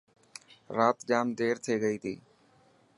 [0.77, 2.13] رات جام دير ٿي گئي تي.